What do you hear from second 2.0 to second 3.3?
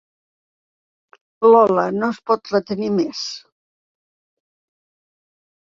es pot retenir més.